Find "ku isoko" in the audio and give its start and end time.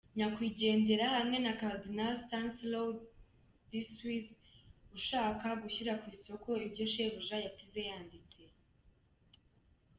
6.01-6.49